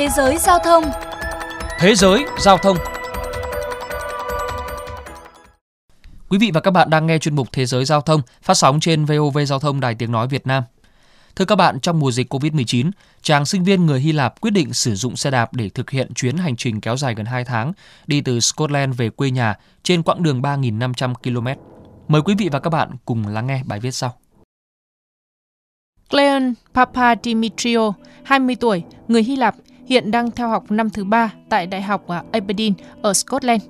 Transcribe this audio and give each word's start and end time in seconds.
Thế 0.00 0.08
giới 0.08 0.38
giao 0.38 0.58
thông 0.58 0.84
Thế 1.78 1.94
giới 1.94 2.24
giao 2.38 2.58
thông 2.58 2.76
Quý 6.28 6.38
vị 6.38 6.50
và 6.54 6.60
các 6.60 6.70
bạn 6.70 6.90
đang 6.90 7.06
nghe 7.06 7.18
chuyên 7.18 7.36
mục 7.36 7.48
Thế 7.52 7.66
giới 7.66 7.84
giao 7.84 8.00
thông 8.00 8.20
phát 8.42 8.54
sóng 8.54 8.80
trên 8.80 9.04
VOV 9.04 9.38
Giao 9.46 9.58
thông 9.58 9.80
Đài 9.80 9.94
Tiếng 9.94 10.12
Nói 10.12 10.28
Việt 10.28 10.46
Nam. 10.46 10.62
Thưa 11.36 11.44
các 11.44 11.56
bạn, 11.56 11.80
trong 11.80 11.98
mùa 11.98 12.10
dịch 12.10 12.34
COVID-19, 12.34 12.90
chàng 13.22 13.46
sinh 13.46 13.64
viên 13.64 13.86
người 13.86 14.00
Hy 14.00 14.12
Lạp 14.12 14.40
quyết 14.40 14.50
định 14.50 14.72
sử 14.72 14.94
dụng 14.94 15.16
xe 15.16 15.30
đạp 15.30 15.54
để 15.54 15.68
thực 15.68 15.90
hiện 15.90 16.14
chuyến 16.14 16.36
hành 16.36 16.56
trình 16.56 16.80
kéo 16.80 16.96
dài 16.96 17.14
gần 17.14 17.26
2 17.26 17.44
tháng 17.44 17.72
đi 18.06 18.20
từ 18.20 18.40
Scotland 18.40 18.96
về 18.96 19.10
quê 19.10 19.30
nhà 19.30 19.54
trên 19.82 20.02
quãng 20.02 20.22
đường 20.22 20.42
3.500 20.42 21.14
km. 21.14 21.60
Mời 22.08 22.22
quý 22.22 22.34
vị 22.38 22.48
và 22.52 22.60
các 22.60 22.70
bạn 22.70 22.90
cùng 23.04 23.26
lắng 23.26 23.46
nghe 23.46 23.62
bài 23.66 23.80
viết 23.80 23.90
sau. 23.90 24.14
Cleon 26.10 26.52
Papadimitriou, 26.74 27.94
20 28.24 28.56
tuổi, 28.60 28.82
người 29.08 29.22
Hy 29.22 29.36
Lạp, 29.36 29.54
hiện 29.90 30.10
đang 30.10 30.30
theo 30.30 30.48
học 30.48 30.70
năm 30.70 30.90
thứ 30.90 31.04
ba 31.04 31.32
tại 31.48 31.66
Đại 31.66 31.82
học 31.82 32.08
à, 32.08 32.22
Aberdeen 32.32 32.72
ở 33.02 33.14
Scotland. 33.14 33.62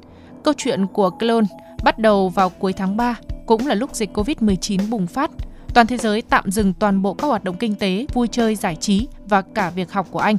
Câu 0.42 0.54
chuyện 0.56 0.86
của 0.86 1.10
Cleon 1.10 1.44
bắt 1.82 1.98
đầu 1.98 2.28
vào 2.28 2.50
cuối 2.50 2.72
tháng 2.72 2.96
3, 2.96 3.16
cũng 3.46 3.66
là 3.66 3.74
lúc 3.74 3.94
dịch 3.94 4.16
COVID-19 4.16 4.90
bùng 4.90 5.06
phát. 5.06 5.30
Toàn 5.74 5.86
thế 5.86 5.96
giới 5.96 6.22
tạm 6.22 6.50
dừng 6.50 6.72
toàn 6.72 7.02
bộ 7.02 7.14
các 7.14 7.26
hoạt 7.26 7.44
động 7.44 7.56
kinh 7.56 7.74
tế, 7.74 8.06
vui 8.14 8.28
chơi, 8.28 8.54
giải 8.54 8.76
trí 8.76 9.08
và 9.28 9.42
cả 9.42 9.70
việc 9.70 9.92
học 9.92 10.06
của 10.10 10.18
anh. 10.18 10.36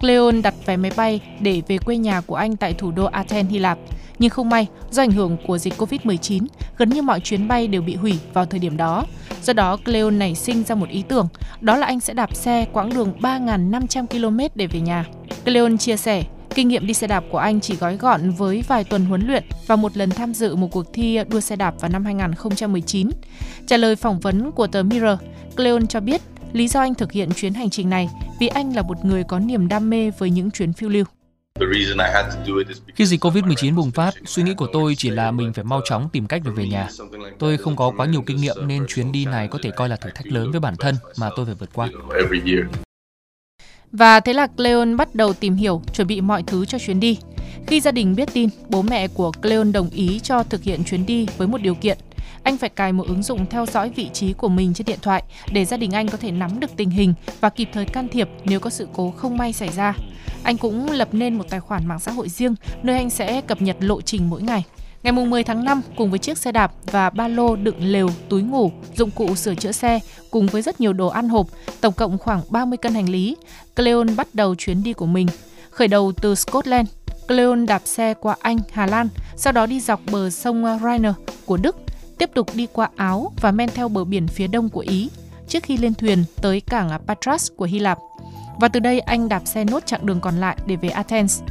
Cleon 0.00 0.42
đặt 0.42 0.54
vé 0.66 0.76
máy 0.76 0.92
bay 0.96 1.20
để 1.40 1.62
về 1.68 1.78
quê 1.78 1.96
nhà 1.96 2.20
của 2.20 2.34
anh 2.34 2.56
tại 2.56 2.74
thủ 2.74 2.90
đô 2.90 3.04
Athens, 3.04 3.50
Hy 3.50 3.58
Lạp. 3.58 3.78
Nhưng 4.22 4.30
không 4.30 4.50
may, 4.50 4.66
do 4.90 5.02
ảnh 5.02 5.10
hưởng 5.10 5.36
của 5.46 5.58
dịch 5.58 5.74
Covid-19, 5.78 6.46
gần 6.78 6.90
như 6.90 7.02
mọi 7.02 7.20
chuyến 7.20 7.48
bay 7.48 7.68
đều 7.68 7.82
bị 7.82 7.94
hủy 7.94 8.18
vào 8.32 8.46
thời 8.46 8.60
điểm 8.60 8.76
đó. 8.76 9.04
Do 9.42 9.52
đó, 9.52 9.76
Cleo 9.76 10.10
nảy 10.10 10.34
sinh 10.34 10.64
ra 10.64 10.74
một 10.74 10.88
ý 10.88 11.02
tưởng, 11.08 11.28
đó 11.60 11.76
là 11.76 11.86
anh 11.86 12.00
sẽ 12.00 12.14
đạp 12.14 12.36
xe 12.36 12.66
quãng 12.72 12.94
đường 12.94 13.12
3.500 13.20 14.06
km 14.06 14.38
để 14.54 14.66
về 14.66 14.80
nhà. 14.80 15.04
Cleon 15.44 15.76
chia 15.76 15.96
sẻ, 15.96 16.24
Kinh 16.54 16.68
nghiệm 16.68 16.86
đi 16.86 16.94
xe 16.94 17.06
đạp 17.06 17.24
của 17.30 17.38
anh 17.38 17.60
chỉ 17.60 17.76
gói 17.76 17.96
gọn 17.96 18.30
với 18.30 18.62
vài 18.68 18.84
tuần 18.84 19.04
huấn 19.04 19.26
luyện 19.26 19.44
và 19.66 19.76
một 19.76 19.96
lần 19.96 20.10
tham 20.10 20.34
dự 20.34 20.56
một 20.56 20.68
cuộc 20.72 20.92
thi 20.92 21.18
đua 21.28 21.40
xe 21.40 21.56
đạp 21.56 21.74
vào 21.80 21.90
năm 21.90 22.04
2019. 22.04 23.10
Trả 23.66 23.76
lời 23.76 23.96
phỏng 23.96 24.20
vấn 24.20 24.52
của 24.52 24.66
tờ 24.66 24.82
Mirror, 24.82 25.18
Cleon 25.56 25.86
cho 25.88 26.00
biết 26.00 26.20
lý 26.52 26.68
do 26.68 26.80
anh 26.80 26.94
thực 26.94 27.12
hiện 27.12 27.30
chuyến 27.36 27.54
hành 27.54 27.70
trình 27.70 27.90
này 27.90 28.08
vì 28.40 28.46
anh 28.46 28.76
là 28.76 28.82
một 28.82 29.04
người 29.04 29.24
có 29.24 29.38
niềm 29.38 29.68
đam 29.68 29.90
mê 29.90 30.10
với 30.10 30.30
những 30.30 30.50
chuyến 30.50 30.72
phiêu 30.72 30.88
lưu. 30.88 31.04
Khi 32.94 33.06
dịch 33.06 33.24
Covid-19 33.24 33.74
bùng 33.74 33.90
phát, 33.90 34.14
suy 34.24 34.42
nghĩ 34.42 34.54
của 34.54 34.68
tôi 34.72 34.94
chỉ 34.94 35.10
là 35.10 35.30
mình 35.30 35.52
phải 35.52 35.64
mau 35.64 35.80
chóng 35.84 36.08
tìm 36.12 36.26
cách 36.26 36.42
để 36.44 36.50
về 36.50 36.66
nhà. 36.66 36.88
Tôi 37.38 37.56
không 37.56 37.76
có 37.76 37.92
quá 37.96 38.06
nhiều 38.06 38.22
kinh 38.22 38.36
nghiệm 38.36 38.56
nên 38.66 38.86
chuyến 38.88 39.12
đi 39.12 39.24
này 39.24 39.48
có 39.48 39.58
thể 39.62 39.70
coi 39.70 39.88
là 39.88 39.96
thử 39.96 40.10
thách 40.14 40.26
lớn 40.26 40.50
với 40.50 40.60
bản 40.60 40.74
thân 40.78 40.94
mà 41.16 41.30
tôi 41.36 41.46
phải 41.46 41.54
vượt 41.54 41.70
qua. 41.74 41.88
Và 43.92 44.20
thế 44.20 44.32
là 44.32 44.46
Cleon 44.46 44.96
bắt 44.96 45.14
đầu 45.14 45.32
tìm 45.32 45.54
hiểu, 45.54 45.82
chuẩn 45.94 46.06
bị 46.06 46.20
mọi 46.20 46.42
thứ 46.46 46.64
cho 46.64 46.78
chuyến 46.78 47.00
đi. 47.00 47.18
Khi 47.66 47.80
gia 47.80 47.90
đình 47.90 48.14
biết 48.14 48.28
tin, 48.32 48.48
bố 48.68 48.82
mẹ 48.82 49.08
của 49.08 49.32
Cleon 49.42 49.72
đồng 49.72 49.90
ý 49.90 50.20
cho 50.22 50.42
thực 50.42 50.62
hiện 50.62 50.84
chuyến 50.84 51.06
đi 51.06 51.26
với 51.36 51.48
một 51.48 51.58
điều 51.62 51.74
kiện. 51.74 51.98
Anh 52.42 52.58
phải 52.58 52.70
cài 52.70 52.92
một 52.92 53.06
ứng 53.06 53.22
dụng 53.22 53.46
theo 53.50 53.66
dõi 53.66 53.90
vị 53.96 54.10
trí 54.12 54.32
của 54.32 54.48
mình 54.48 54.74
trên 54.74 54.84
điện 54.84 54.98
thoại 55.02 55.22
để 55.52 55.64
gia 55.64 55.76
đình 55.76 55.92
anh 55.92 56.08
có 56.08 56.16
thể 56.16 56.30
nắm 56.30 56.60
được 56.60 56.76
tình 56.76 56.90
hình 56.90 57.14
và 57.40 57.48
kịp 57.48 57.68
thời 57.72 57.84
can 57.84 58.08
thiệp 58.08 58.28
nếu 58.44 58.60
có 58.60 58.70
sự 58.70 58.88
cố 58.92 59.10
không 59.10 59.36
may 59.36 59.52
xảy 59.52 59.68
ra. 59.68 59.94
Anh 60.42 60.56
cũng 60.56 60.90
lập 60.90 61.08
nên 61.12 61.34
một 61.34 61.44
tài 61.50 61.60
khoản 61.60 61.88
mạng 61.88 62.00
xã 62.00 62.12
hội 62.12 62.28
riêng 62.28 62.54
nơi 62.82 62.96
anh 62.96 63.10
sẽ 63.10 63.40
cập 63.40 63.62
nhật 63.62 63.76
lộ 63.80 64.00
trình 64.00 64.30
mỗi 64.30 64.42
ngày. 64.42 64.64
Ngày 65.02 65.12
10 65.12 65.44
tháng 65.44 65.64
5, 65.64 65.82
cùng 65.96 66.10
với 66.10 66.18
chiếc 66.18 66.38
xe 66.38 66.52
đạp 66.52 66.72
và 66.92 67.10
ba 67.10 67.28
lô 67.28 67.56
đựng 67.56 67.76
lều, 67.80 68.10
túi 68.28 68.42
ngủ, 68.42 68.70
dụng 68.96 69.10
cụ 69.10 69.34
sửa 69.34 69.54
chữa 69.54 69.72
xe, 69.72 70.00
cùng 70.30 70.46
với 70.46 70.62
rất 70.62 70.80
nhiều 70.80 70.92
đồ 70.92 71.08
ăn 71.08 71.28
hộp, 71.28 71.46
tổng 71.80 71.94
cộng 71.94 72.18
khoảng 72.18 72.40
30 72.50 72.76
cân 72.76 72.94
hành 72.94 73.08
lý, 73.08 73.36
Cleon 73.76 74.16
bắt 74.16 74.28
đầu 74.32 74.54
chuyến 74.54 74.82
đi 74.82 74.92
của 74.92 75.06
mình. 75.06 75.26
Khởi 75.70 75.88
đầu 75.88 76.12
từ 76.22 76.34
Scotland, 76.34 76.88
Cleon 77.28 77.66
đạp 77.66 77.82
xe 77.84 78.14
qua 78.14 78.36
Anh, 78.40 78.58
Hà 78.72 78.86
Lan, 78.86 79.08
sau 79.36 79.52
đó 79.52 79.66
đi 79.66 79.80
dọc 79.80 80.00
bờ 80.12 80.30
sông 80.30 80.78
Rhine 80.82 81.12
của 81.44 81.56
Đức, 81.56 81.76
tiếp 82.18 82.30
tục 82.34 82.50
đi 82.54 82.66
qua 82.72 82.88
Áo 82.96 83.32
và 83.40 83.50
men 83.50 83.68
theo 83.74 83.88
bờ 83.88 84.04
biển 84.04 84.28
phía 84.28 84.46
đông 84.46 84.68
của 84.68 84.80
Ý, 84.80 85.10
trước 85.48 85.62
khi 85.62 85.76
lên 85.76 85.94
thuyền 85.94 86.24
tới 86.42 86.60
cảng 86.60 86.90
Patras 87.06 87.50
của 87.56 87.64
Hy 87.64 87.78
Lạp. 87.78 87.98
Và 88.60 88.68
từ 88.68 88.80
đây 88.80 89.00
anh 89.00 89.28
đạp 89.28 89.42
xe 89.44 89.64
nốt 89.64 89.86
chặng 89.86 90.06
đường 90.06 90.20
còn 90.20 90.40
lại 90.40 90.56
để 90.66 90.76
về 90.76 90.88
Athens. 90.88 91.42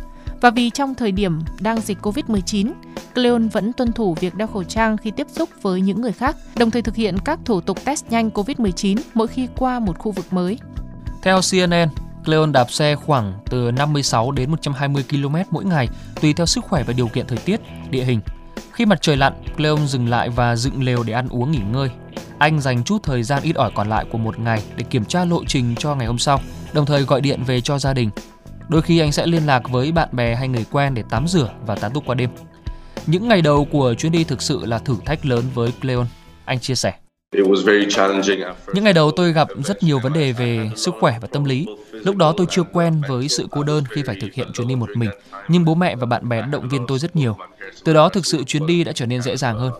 Và 0.41 0.49
vì 0.49 0.69
trong 0.69 0.95
thời 0.95 1.11
điểm 1.11 1.39
đang 1.59 1.81
dịch 1.81 1.97
Covid-19, 2.01 2.71
Cleon 3.15 3.47
vẫn 3.47 3.73
tuân 3.73 3.91
thủ 3.91 4.13
việc 4.19 4.35
đeo 4.35 4.47
khẩu 4.47 4.63
trang 4.63 4.97
khi 4.97 5.11
tiếp 5.11 5.27
xúc 5.31 5.49
với 5.61 5.81
những 5.81 6.01
người 6.01 6.11
khác, 6.11 6.35
đồng 6.55 6.71
thời 6.71 6.81
thực 6.81 6.95
hiện 6.95 7.15
các 7.25 7.39
thủ 7.45 7.61
tục 7.61 7.77
test 7.85 8.05
nhanh 8.09 8.29
Covid-19 8.29 8.97
mỗi 9.13 9.27
khi 9.27 9.47
qua 9.57 9.79
một 9.79 9.99
khu 9.99 10.11
vực 10.11 10.33
mới. 10.33 10.57
Theo 11.21 11.39
CNN, 11.51 11.89
Cleon 12.25 12.51
đạp 12.51 12.71
xe 12.71 12.95
khoảng 12.95 13.33
từ 13.49 13.71
56 13.71 14.31
đến 14.31 14.51
120 14.51 15.03
km 15.09 15.35
mỗi 15.51 15.65
ngày 15.65 15.89
tùy 16.21 16.33
theo 16.33 16.45
sức 16.45 16.63
khỏe 16.65 16.83
và 16.83 16.93
điều 16.93 17.07
kiện 17.07 17.27
thời 17.27 17.37
tiết, 17.37 17.61
địa 17.89 18.03
hình. 18.03 18.19
Khi 18.71 18.85
mặt 18.85 19.01
trời 19.01 19.17
lặn, 19.17 19.33
Cleon 19.57 19.87
dừng 19.87 20.09
lại 20.09 20.29
và 20.29 20.55
dựng 20.55 20.83
lều 20.83 21.03
để 21.03 21.13
ăn 21.13 21.27
uống 21.29 21.51
nghỉ 21.51 21.61
ngơi. 21.71 21.89
Anh 22.37 22.59
dành 22.59 22.83
chút 22.83 23.03
thời 23.03 23.23
gian 23.23 23.43
ít 23.43 23.55
ỏi 23.55 23.71
còn 23.75 23.89
lại 23.89 24.05
của 24.11 24.17
một 24.17 24.39
ngày 24.39 24.63
để 24.75 24.83
kiểm 24.83 25.05
tra 25.05 25.25
lộ 25.25 25.45
trình 25.45 25.75
cho 25.75 25.95
ngày 25.95 26.07
hôm 26.07 26.17
sau, 26.17 26.39
đồng 26.73 26.85
thời 26.85 27.01
gọi 27.01 27.21
điện 27.21 27.43
về 27.43 27.61
cho 27.61 27.79
gia 27.79 27.93
đình. 27.93 28.09
Đôi 28.67 28.81
khi 28.81 28.99
anh 28.99 29.11
sẽ 29.11 29.27
liên 29.27 29.45
lạc 29.45 29.69
với 29.69 29.91
bạn 29.91 30.09
bè 30.11 30.35
hay 30.35 30.47
người 30.47 30.65
quen 30.71 30.93
để 30.93 31.03
tắm 31.09 31.27
rửa 31.27 31.49
và 31.65 31.75
tán 31.75 31.91
túc 31.93 32.05
qua 32.05 32.15
đêm. 32.15 32.29
Những 33.05 33.27
ngày 33.27 33.41
đầu 33.41 33.65
của 33.71 33.93
chuyến 33.93 34.11
đi 34.11 34.23
thực 34.23 34.41
sự 34.41 34.65
là 34.65 34.79
thử 34.79 34.95
thách 35.05 35.25
lớn 35.25 35.43
với 35.53 35.71
Cleon, 35.81 36.05
anh 36.45 36.59
chia 36.59 36.75
sẻ. 36.75 36.93
Những 38.73 38.83
ngày 38.83 38.93
đầu 38.93 39.11
tôi 39.11 39.33
gặp 39.33 39.47
rất 39.63 39.83
nhiều 39.83 39.99
vấn 39.99 40.13
đề 40.13 40.31
về 40.31 40.69
sức 40.75 40.93
khỏe 40.99 41.17
và 41.21 41.27
tâm 41.31 41.43
lý. 41.43 41.65
Lúc 41.91 42.15
đó 42.15 42.33
tôi 42.37 42.47
chưa 42.49 42.63
quen 42.63 43.01
với 43.07 43.27
sự 43.27 43.47
cô 43.51 43.63
đơn 43.63 43.83
khi 43.89 44.03
phải 44.05 44.17
thực 44.21 44.33
hiện 44.33 44.47
chuyến 44.53 44.67
đi 44.67 44.75
một 44.75 44.89
mình, 44.95 45.09
nhưng 45.47 45.65
bố 45.65 45.75
mẹ 45.75 45.95
và 45.95 46.05
bạn 46.05 46.29
bè 46.29 46.41
đã 46.41 46.47
động 46.47 46.69
viên 46.69 46.87
tôi 46.87 46.99
rất 46.99 47.15
nhiều. 47.15 47.37
Từ 47.83 47.93
đó 47.93 48.09
thực 48.09 48.25
sự 48.25 48.43
chuyến 48.43 48.67
đi 48.67 48.83
đã 48.83 48.91
trở 48.91 49.05
nên 49.05 49.21
dễ 49.21 49.37
dàng 49.37 49.59
hơn. 49.59 49.71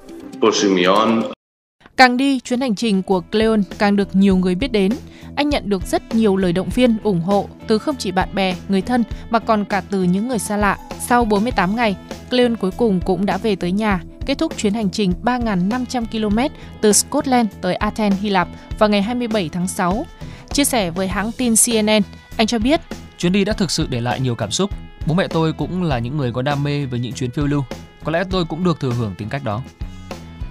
Càng 1.98 2.18
đi, 2.18 2.40
chuyến 2.40 2.62
hành 2.62 2.76
trình 2.76 3.04
của 3.04 3.22
Cleon 3.32 3.62
càng 3.78 3.96
được 3.96 4.16
nhiều 4.16 4.38
người 4.38 4.56
biết 4.56 4.72
đến. 4.72 4.92
Anh 5.36 5.50
nhận 5.50 5.70
được 5.70 5.82
rất 5.84 6.16
nhiều 6.16 6.36
lời 6.36 6.54
động 6.54 6.70
viên, 6.70 6.98
ủng 7.04 7.22
hộ 7.22 7.50
từ 7.68 7.78
không 7.78 7.96
chỉ 8.00 8.12
bạn 8.12 8.30
bè, 8.34 8.56
người 8.70 8.82
thân 8.82 9.04
mà 9.30 9.40
còn 9.40 9.66
cả 9.66 9.82
từ 9.90 10.04
những 10.04 10.28
người 10.28 10.40
xa 10.40 10.58
lạ. 10.58 10.78
Sau 11.08 11.26
48 11.26 11.76
ngày, 11.76 11.96
Cleon 12.30 12.56
cuối 12.56 12.72
cùng 12.78 13.00
cũng 13.06 13.26
đã 13.26 13.38
về 13.38 13.56
tới 13.56 13.72
nhà, 13.72 14.02
kết 14.32 14.38
thúc 14.38 14.58
chuyến 14.58 14.74
hành 14.74 14.90
trình 14.90 15.14
3.500 15.24 16.06
km 16.06 16.56
từ 16.82 16.94
Scotland 16.94 17.50
tới 17.62 17.76
Athens, 17.76 18.22
Hy 18.22 18.30
Lạp 18.30 18.48
vào 18.80 18.90
ngày 18.90 19.02
27 19.02 19.50
tháng 19.50 19.68
6. 19.68 20.06
Chia 20.54 20.64
sẻ 20.64 20.92
với 20.92 21.08
hãng 21.08 21.32
tin 21.32 21.54
CNN, 21.66 22.02
anh 22.38 22.48
cho 22.48 22.60
biết 22.60 22.82
Chuyến 23.18 23.32
đi 23.32 23.46
đã 23.46 23.54
thực 23.54 23.72
sự 23.72 23.88
để 23.90 24.02
lại 24.02 24.20
nhiều 24.20 24.36
cảm 24.36 24.52
xúc. 24.52 24.70
Bố 25.08 25.14
mẹ 25.14 25.28
tôi 25.28 25.54
cũng 25.54 25.84
là 25.84 26.00
những 26.00 26.18
người 26.18 26.32
có 26.32 26.42
đam 26.42 26.64
mê 26.64 26.86
với 26.86 27.00
những 27.00 27.14
chuyến 27.14 27.32
phiêu 27.32 27.46
lưu. 27.46 27.64
Có 28.04 28.12
lẽ 28.12 28.24
tôi 28.30 28.46
cũng 28.46 28.64
được 28.64 28.80
thừa 28.80 28.92
hưởng 28.92 29.16
tính 29.18 29.30
cách 29.30 29.44
đó. 29.44 29.62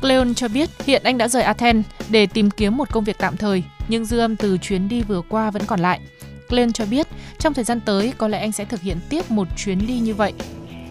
Cleon 0.01 0.35
cho 0.37 0.49
biết 0.49 0.71
hiện 0.85 1.03
anh 1.05 1.19
đã 1.19 1.29
rời 1.29 1.43
Athens 1.43 1.87
để 2.09 2.27
tìm 2.27 2.51
kiếm 2.51 2.77
một 2.77 2.93
công 2.93 3.05
việc 3.05 3.19
tạm 3.19 3.37
thời, 3.37 3.63
nhưng 3.89 4.05
dư 4.05 4.19
âm 4.19 4.37
từ 4.37 4.59
chuyến 4.59 4.89
đi 4.89 5.03
vừa 5.03 5.23
qua 5.29 5.51
vẫn 5.51 5.63
còn 5.67 5.81
lại. 5.81 6.01
Cleon 6.49 6.73
cho 6.73 6.85
biết 6.87 7.07
trong 7.39 7.55
thời 7.55 7.65
gian 7.65 7.81
tới 7.81 8.13
có 8.19 8.29
lẽ 8.29 8.39
anh 8.39 8.53
sẽ 8.53 8.65
thực 8.65 8.81
hiện 8.81 8.99
tiếp 9.09 9.31
một 9.31 9.49
chuyến 9.57 9.87
đi 9.87 9.99
như 9.99 10.15
vậy. 10.15 10.33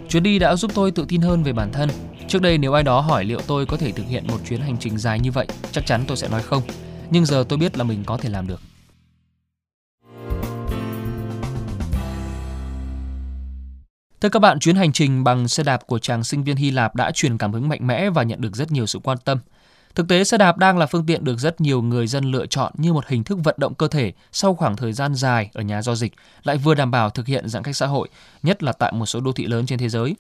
Chuyến 0.10 0.24
đi 0.24 0.40
đã 0.40 0.56
giúp 0.56 0.72
tôi 0.74 0.92
tự 0.92 1.06
tin 1.08 1.22
hơn 1.22 1.44
về 1.44 1.54
bản 1.54 1.72
thân. 1.72 1.90
Trước 2.30 2.42
đây 2.42 2.58
nếu 2.58 2.74
ai 2.74 2.84
đó 2.84 3.02
hỏi 3.02 3.26
liệu 3.26 3.40
tôi 3.48 3.66
có 3.66 3.78
thể 3.78 3.92
thực 3.92 4.08
hiện 4.08 4.28
một 4.28 4.38
chuyến 4.48 4.62
hành 4.62 4.78
trình 4.80 4.98
dài 4.98 5.20
như 5.20 5.32
vậy, 5.32 5.48
chắc 5.72 5.86
chắn 5.86 6.04
tôi 6.08 6.18
sẽ 6.18 6.30
nói 6.30 6.42
không. 6.42 6.64
Nhưng 7.10 7.26
giờ 7.26 7.46
tôi 7.50 7.60
biết 7.60 7.78
là 7.78 7.84
mình 7.84 8.04
có 8.06 8.18
thể 8.18 8.30
làm 8.30 8.48
được. 8.48 8.62
Thưa 14.22 14.30
các 14.30 14.40
bạn, 14.40 14.60
chuyến 14.60 14.76
hành 14.76 14.94
trình 14.94 15.24
bằng 15.24 15.48
xe 15.48 15.64
đạp 15.64 15.88
của 15.88 16.00
chàng 16.00 16.24
sinh 16.24 16.44
viên 16.44 16.56
Hy 16.56 16.72
Lạp 16.72 16.96
đã 16.96 17.12
truyền 17.12 17.38
cảm 17.38 17.54
hứng 17.54 17.70
mạnh 17.70 17.88
mẽ 17.88 18.10
và 18.10 18.24
nhận 18.24 18.42
được 18.42 18.56
rất 18.56 18.72
nhiều 18.72 18.86
sự 18.86 19.00
quan 19.04 19.18
tâm. 19.18 19.40
Thực 19.96 20.08
tế, 20.08 20.24
xe 20.24 20.38
đạp 20.38 20.58
đang 20.58 20.78
là 20.78 20.86
phương 20.86 21.06
tiện 21.06 21.24
được 21.24 21.40
rất 21.40 21.62
nhiều 21.62 21.82
người 21.82 22.08
dân 22.08 22.24
lựa 22.24 22.46
chọn 22.46 22.74
như 22.78 22.94
một 22.94 23.08
hình 23.08 23.24
thức 23.24 23.38
vận 23.44 23.56
động 23.58 23.76
cơ 23.76 23.88
thể 23.88 24.14
sau 24.32 24.56
khoảng 24.56 24.76
thời 24.76 24.94
gian 24.94 25.16
dài 25.16 25.50
ở 25.54 25.62
nhà 25.62 25.82
do 25.82 25.96
dịch, 25.96 26.14
lại 26.44 26.58
vừa 26.58 26.76
đảm 26.76 26.92
bảo 26.92 27.10
thực 27.10 27.28
hiện 27.28 27.50
giãn 27.50 27.64
cách 27.64 27.76
xã 27.76 27.88
hội, 27.88 28.10
nhất 28.44 28.64
là 28.64 28.72
tại 28.72 28.92
một 28.92 29.06
số 29.06 29.20
đô 29.20 29.32
thị 29.32 29.46
lớn 29.46 29.66
trên 29.66 29.80
thế 29.80 29.90
giới. 29.90 30.16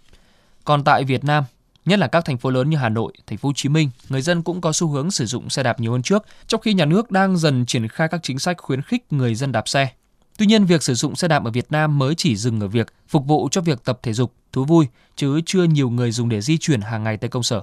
Còn 0.63 0.83
tại 0.83 1.03
Việt 1.03 1.23
Nam, 1.23 1.43
nhất 1.89 1.99
là 1.99 2.07
các 2.07 2.25
thành 2.25 2.37
phố 2.37 2.49
lớn 2.49 2.69
như 2.69 2.77
Hà 2.77 2.89
Nội, 2.89 3.13
Thành 3.27 3.37
phố 3.37 3.49
Hồ 3.49 3.53
Chí 3.55 3.69
Minh, 3.69 3.89
người 4.09 4.21
dân 4.21 4.41
cũng 4.41 4.61
có 4.61 4.73
xu 4.73 4.87
hướng 4.87 5.11
sử 5.11 5.25
dụng 5.25 5.49
xe 5.49 5.63
đạp 5.63 5.79
nhiều 5.79 5.91
hơn 5.91 6.01
trước, 6.01 6.25
trong 6.47 6.61
khi 6.61 6.73
nhà 6.73 6.85
nước 6.85 7.11
đang 7.11 7.37
dần 7.37 7.65
triển 7.65 7.87
khai 7.87 8.07
các 8.07 8.19
chính 8.23 8.39
sách 8.39 8.57
khuyến 8.57 8.81
khích 8.81 9.13
người 9.13 9.35
dân 9.35 9.51
đạp 9.51 9.67
xe. 9.67 9.89
Tuy 10.37 10.45
nhiên, 10.45 10.65
việc 10.65 10.83
sử 10.83 10.93
dụng 10.93 11.15
xe 11.15 11.27
đạp 11.27 11.43
ở 11.45 11.51
Việt 11.51 11.71
Nam 11.71 11.97
mới 11.97 12.15
chỉ 12.15 12.35
dừng 12.35 12.59
ở 12.59 12.67
việc 12.67 12.93
phục 13.07 13.25
vụ 13.25 13.49
cho 13.51 13.61
việc 13.61 13.83
tập 13.83 13.99
thể 14.03 14.13
dục, 14.13 14.33
thú 14.51 14.65
vui, 14.65 14.87
chứ 15.15 15.41
chưa 15.45 15.63
nhiều 15.63 15.89
người 15.89 16.11
dùng 16.11 16.29
để 16.29 16.41
di 16.41 16.57
chuyển 16.57 16.81
hàng 16.81 17.03
ngày 17.03 17.17
tới 17.17 17.29
công 17.29 17.43
sở. 17.43 17.61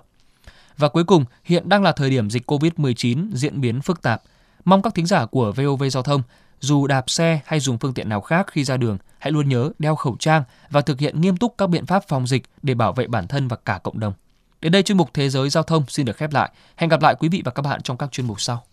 Và 0.77 0.89
cuối 0.89 1.05
cùng, 1.05 1.25
hiện 1.45 1.69
đang 1.69 1.83
là 1.83 1.93
thời 1.93 2.11
điểm 2.11 2.31
dịch 2.31 2.51
COVID-19 2.51 3.29
diễn 3.33 3.61
biến 3.61 3.81
phức 3.81 4.03
tạp. 4.03 4.23
Mong 4.65 4.83
các 4.83 4.95
thính 4.95 5.07
giả 5.07 5.27
của 5.27 5.53
VOV 5.53 5.85
Giao 5.91 6.03
thông, 6.03 6.23
dù 6.61 6.87
đạp 6.87 7.11
xe 7.11 7.41
hay 7.45 7.61
dùng 7.61 7.79
phương 7.79 7.95
tiện 7.95 8.09
nào 8.09 8.21
khác 8.21 8.47
khi 8.51 8.65
ra 8.65 8.77
đường, 8.77 8.99
hãy 9.19 9.33
luôn 9.33 9.49
nhớ 9.49 9.71
đeo 9.79 9.97
khẩu 9.97 10.17
trang 10.19 10.43
và 10.71 10.81
thực 10.81 11.01
hiện 11.01 11.21
nghiêm 11.21 11.37
túc 11.37 11.55
các 11.59 11.67
biện 11.67 11.87
pháp 11.87 12.09
phòng 12.09 12.27
dịch 12.27 12.43
để 12.63 12.75
bảo 12.75 12.93
vệ 12.93 13.07
bản 13.07 13.29
thân 13.29 13.49
và 13.49 13.57
cả 13.57 13.81
cộng 13.83 14.01
đồng. 14.01 14.13
Đến 14.61 14.73
đây 14.73 14.83
chuyên 14.83 14.99
mục 14.99 15.11
Thế 15.15 15.29
giới 15.31 15.51
Giao 15.51 15.63
thông 15.63 15.85
xin 15.89 16.07
được 16.07 16.17
khép 16.17 16.33
lại. 16.33 16.51
Hẹn 16.77 16.91
gặp 16.91 17.03
lại 17.03 17.15
quý 17.19 17.29
vị 17.29 17.43
và 17.45 17.53
các 17.53 17.63
bạn 17.63 17.83
trong 17.83 17.97
các 17.97 18.13
chuyên 18.13 18.27
mục 18.27 18.41
sau. 18.41 18.67